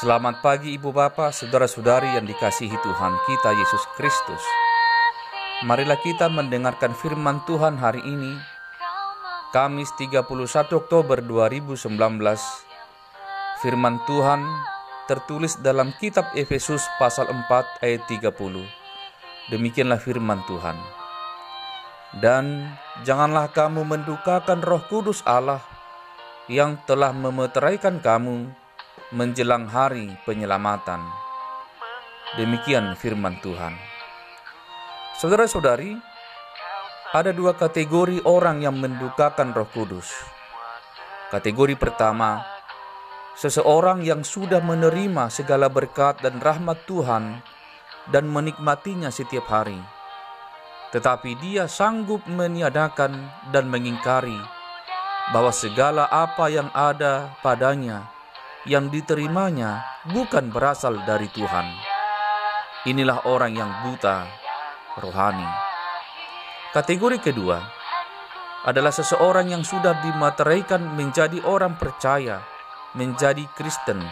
Selamat 0.00 0.40
pagi 0.40 0.80
Ibu 0.80 0.96
Bapak, 0.96 1.28
Saudara-saudari 1.28 2.16
yang 2.16 2.24
dikasihi 2.24 2.72
Tuhan 2.72 3.12
kita 3.28 3.52
Yesus 3.52 3.84
Kristus. 4.00 4.40
Marilah 5.68 6.00
kita 6.00 6.24
mendengarkan 6.32 6.96
firman 6.96 7.44
Tuhan 7.44 7.76
hari 7.76 8.00
ini, 8.08 8.32
Kamis 9.52 9.92
31 10.00 10.24
Oktober 10.72 11.20
2019. 11.20 11.84
Firman 13.60 14.00
Tuhan 14.08 14.40
tertulis 15.04 15.60
dalam 15.60 15.92
kitab 16.00 16.32
Efesus 16.32 16.80
pasal 16.96 17.28
4 17.28 17.84
ayat 17.84 18.00
30. 18.08 18.32
Demikianlah 19.52 20.00
firman 20.00 20.40
Tuhan. 20.48 20.80
Dan 22.24 22.72
janganlah 23.04 23.52
kamu 23.52 23.84
mendukakan 23.84 24.64
roh 24.64 24.80
kudus 24.88 25.20
Allah 25.28 25.60
yang 26.48 26.80
telah 26.88 27.12
memeteraikan 27.12 28.00
kamu 28.00 28.48
menjelang 29.10 29.66
hari 29.66 30.14
penyelamatan. 30.22 31.02
Demikian 32.38 32.94
firman 32.94 33.42
Tuhan. 33.42 33.74
Saudara-saudari, 35.18 35.98
ada 37.10 37.34
dua 37.34 37.58
kategori 37.58 38.22
orang 38.22 38.62
yang 38.62 38.78
mendukakan 38.78 39.50
Roh 39.50 39.66
Kudus. 39.74 40.14
Kategori 41.34 41.74
pertama, 41.74 42.38
seseorang 43.34 44.06
yang 44.06 44.22
sudah 44.22 44.62
menerima 44.62 45.26
segala 45.26 45.66
berkat 45.66 46.22
dan 46.22 46.38
rahmat 46.38 46.86
Tuhan 46.86 47.42
dan 48.14 48.30
menikmatinya 48.30 49.10
setiap 49.10 49.50
hari, 49.50 49.78
tetapi 50.94 51.34
dia 51.42 51.66
sanggup 51.66 52.22
meniadakan 52.30 53.26
dan 53.50 53.66
mengingkari 53.66 54.38
bahwa 55.34 55.50
segala 55.50 56.06
apa 56.06 56.46
yang 56.46 56.70
ada 56.70 57.34
padanya 57.42 58.19
yang 58.68 58.92
diterimanya 58.92 59.80
bukan 60.12 60.52
berasal 60.52 61.00
dari 61.08 61.32
Tuhan. 61.32 61.64
Inilah 62.84 63.24
orang 63.24 63.56
yang 63.56 63.70
buta 63.84 64.28
rohani. 65.00 65.48
Kategori 66.76 67.18
kedua 67.24 67.58
adalah 68.68 68.92
seseorang 68.92 69.48
yang 69.48 69.64
sudah 69.64 70.04
dimateraikan 70.04 70.84
menjadi 70.92 71.40
orang 71.48 71.80
percaya, 71.80 72.44
menjadi 72.92 73.48
Kristen, 73.56 74.04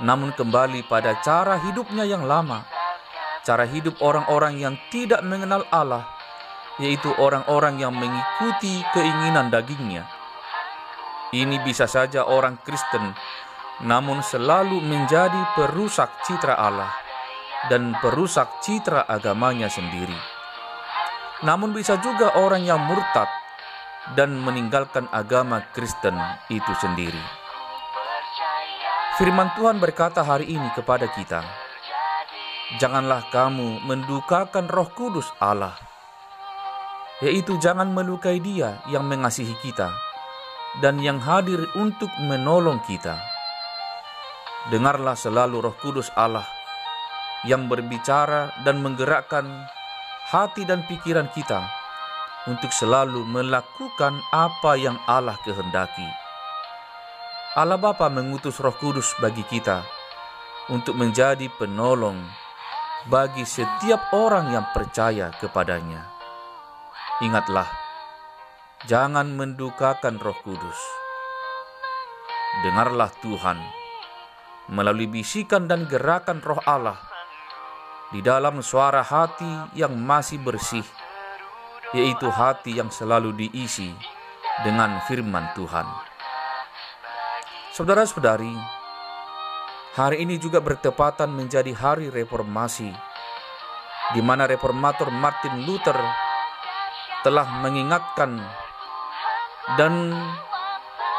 namun 0.00 0.32
kembali 0.32 0.88
pada 0.88 1.20
cara 1.20 1.60
hidupnya 1.60 2.08
yang 2.08 2.24
lama, 2.24 2.64
cara 3.44 3.68
hidup 3.68 4.00
orang-orang 4.00 4.56
yang 4.56 4.74
tidak 4.88 5.20
mengenal 5.20 5.68
Allah, 5.68 6.08
yaitu 6.80 7.12
orang-orang 7.20 7.76
yang 7.76 7.92
mengikuti 7.92 8.80
keinginan 8.96 9.52
dagingnya. 9.52 10.08
Ini 11.36 11.60
bisa 11.60 11.84
saja 11.84 12.24
orang 12.24 12.56
Kristen 12.64 13.12
namun 13.82 14.22
selalu 14.22 14.78
menjadi 14.78 15.58
perusak 15.58 16.06
citra 16.22 16.54
Allah 16.54 16.94
dan 17.66 17.96
perusak 17.98 18.62
citra 18.62 19.02
agamanya 19.10 19.66
sendiri. 19.66 20.14
Namun 21.42 21.74
bisa 21.74 21.98
juga 21.98 22.38
orang 22.38 22.62
yang 22.62 22.78
murtad 22.78 23.26
dan 24.14 24.38
meninggalkan 24.38 25.10
agama 25.10 25.64
Kristen 25.74 26.14
itu 26.46 26.72
sendiri. 26.78 27.18
Firman 29.18 29.50
Tuhan 29.58 29.82
berkata 29.82 30.22
hari 30.22 30.54
ini 30.54 30.70
kepada 30.74 31.10
kita, 31.10 31.42
Janganlah 32.78 33.28
kamu 33.28 33.84
mendukakan 33.86 34.66
roh 34.66 34.88
kudus 34.96 35.28
Allah, 35.38 35.76
yaitu 37.22 37.60
jangan 37.60 37.92
melukai 37.92 38.40
dia 38.40 38.82
yang 38.90 39.06
mengasihi 39.06 39.54
kita 39.62 39.92
dan 40.82 40.98
yang 40.98 41.22
hadir 41.22 41.60
untuk 41.78 42.10
menolong 42.18 42.82
kita 42.88 43.33
dengarlah 44.72 45.12
selalu 45.12 45.68
roh 45.68 45.76
kudus 45.76 46.08
Allah 46.16 46.46
yang 47.44 47.68
berbicara 47.68 48.56
dan 48.64 48.80
menggerakkan 48.80 49.44
hati 50.32 50.64
dan 50.64 50.80
pikiran 50.88 51.28
kita 51.36 51.60
untuk 52.48 52.72
selalu 52.72 53.24
melakukan 53.28 54.16
apa 54.32 54.72
yang 54.80 54.96
Allah 55.04 55.36
kehendaki. 55.44 56.08
Allah 57.54 57.76
Bapa 57.76 58.08
mengutus 58.08 58.56
roh 58.58 58.72
kudus 58.72 59.12
bagi 59.20 59.44
kita 59.44 59.84
untuk 60.72 60.96
menjadi 60.96 61.44
penolong 61.60 62.16
bagi 63.04 63.44
setiap 63.44 64.16
orang 64.16 64.48
yang 64.56 64.64
percaya 64.72 65.28
kepadanya. 65.36 66.08
Ingatlah, 67.20 67.68
jangan 68.88 69.28
mendukakan 69.36 70.16
roh 70.16 70.36
kudus. 70.40 70.80
Dengarlah 72.64 73.12
Tuhan 73.20 73.83
melalui 74.70 75.10
bisikan 75.10 75.68
dan 75.68 75.84
gerakan 75.84 76.40
roh 76.40 76.60
Allah 76.64 76.96
di 78.14 78.22
dalam 78.22 78.62
suara 78.62 79.02
hati 79.02 79.74
yang 79.74 79.98
masih 79.98 80.38
bersih, 80.38 80.86
yaitu 81.90 82.30
hati 82.30 82.78
yang 82.78 82.88
selalu 82.88 83.34
diisi 83.34 83.90
dengan 84.62 85.02
firman 85.10 85.50
Tuhan. 85.58 85.82
Saudara-saudari, 87.74 88.54
hari 89.98 90.22
ini 90.22 90.38
juga 90.38 90.62
bertepatan 90.62 91.34
menjadi 91.34 91.74
hari 91.74 92.06
reformasi, 92.06 92.94
di 94.14 94.20
mana 94.22 94.46
reformator 94.46 95.10
Martin 95.10 95.66
Luther 95.66 95.98
telah 97.26 97.50
mengingatkan 97.66 98.38
dan 99.74 100.14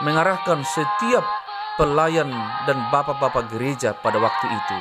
mengarahkan 0.00 0.62
setiap 0.64 1.37
pelayan 1.78 2.28
dan 2.66 2.78
bapak-bapak 2.90 3.54
gereja 3.54 3.94
pada 3.94 4.18
waktu 4.18 4.50
itu 4.50 4.78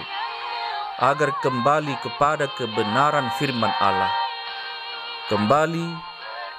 agar 0.98 1.30
kembali 1.46 1.94
kepada 2.02 2.50
kebenaran 2.58 3.30
firman 3.38 3.70
Allah, 3.78 4.10
kembali 5.30 5.94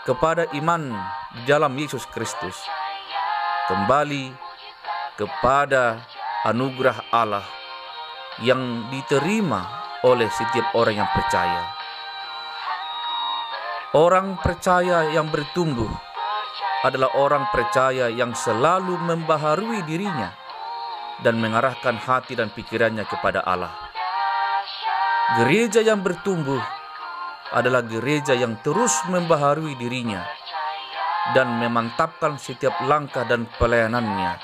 kepada 0.06 0.46
iman 0.54 0.94
di 1.34 1.42
dalam 1.42 1.74
Yesus 1.74 2.06
Kristus, 2.06 2.54
kembali 3.66 4.30
kepada 5.18 6.06
anugerah 6.46 7.10
Allah 7.10 7.42
yang 8.38 8.86
diterima 8.94 9.66
oleh 10.06 10.30
setiap 10.30 10.70
orang 10.78 11.02
yang 11.02 11.10
percaya. 11.10 11.74
Orang 13.90 14.38
percaya 14.38 15.10
yang 15.10 15.34
bertumbuh 15.34 15.90
adalah 16.86 17.10
orang 17.18 17.50
percaya 17.50 18.06
yang 18.06 18.30
selalu 18.38 18.94
membaharui 19.02 19.82
dirinya 19.82 20.30
dan 21.26 21.42
mengarahkan 21.42 21.98
hati 21.98 22.38
dan 22.38 22.54
pikirannya 22.54 23.02
kepada 23.02 23.42
Allah. 23.42 23.74
Gereja 25.42 25.82
yang 25.82 26.00
bertumbuh 26.00 26.62
adalah 27.50 27.82
gereja 27.82 28.36
yang 28.38 28.60
terus 28.62 28.94
membaharui 29.10 29.74
dirinya 29.74 30.22
dan 31.34 31.58
memantapkan 31.58 32.38
setiap 32.38 32.78
langkah 32.86 33.26
dan 33.26 33.44
pelayanannya 33.58 34.38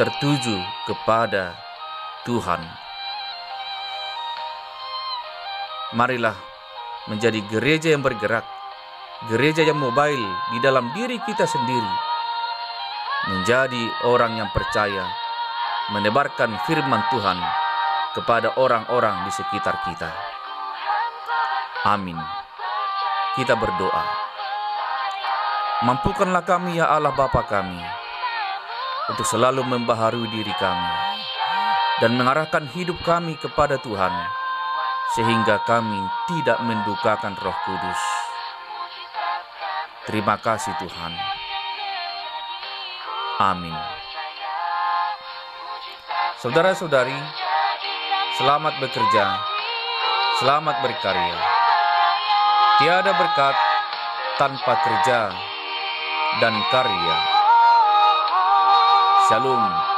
tertuju 0.00 0.56
kepada 0.88 1.52
Tuhan. 2.24 2.62
Marilah 5.92 6.34
menjadi 7.12 7.44
gereja 7.52 7.92
yang 7.92 8.00
bergerak 8.00 8.42
gereja 9.30 9.62
yang 9.62 9.78
mobile 9.78 10.26
di 10.50 10.58
dalam 10.58 10.90
diri 10.90 11.14
kita 11.22 11.46
sendiri, 11.46 11.94
menjadi 13.30 13.82
orang 14.10 14.34
yang 14.34 14.50
percaya, 14.50 15.06
menebarkan 15.94 16.58
firman 16.66 17.02
Tuhan 17.14 17.38
kepada 18.18 18.58
orang-orang 18.58 19.22
di 19.22 19.30
sekitar 19.30 19.78
kita. 19.86 20.10
Amin. 21.86 22.18
Kita 23.38 23.54
berdoa. 23.54 24.04
Mampukanlah 25.82 26.46
kami 26.46 26.78
ya 26.78 26.90
Allah 26.90 27.10
Bapa 27.14 27.42
kami 27.46 27.82
untuk 29.10 29.26
selalu 29.26 29.66
membaharui 29.66 30.30
diri 30.30 30.54
kami 30.62 30.94
dan 31.98 32.14
mengarahkan 32.14 32.70
hidup 32.70 32.98
kami 33.02 33.34
kepada 33.38 33.82
Tuhan 33.82 34.14
sehingga 35.18 35.58
kami 35.66 35.98
tidak 36.30 36.62
mendukakan 36.62 37.34
Roh 37.42 37.58
Kudus 37.66 38.11
Terima 40.02 40.34
kasih 40.34 40.74
Tuhan. 40.82 41.14
Amin. 43.38 43.74
Saudara-saudari, 46.42 47.14
selamat 48.34 48.82
bekerja, 48.82 49.38
selamat 50.42 50.76
berkarya. 50.82 51.38
Tiada 52.82 53.14
berkat 53.14 53.54
tanpa 54.42 54.74
kerja 54.82 55.30
dan 56.42 56.54
karya. 56.74 57.18
Shalom. 59.30 59.91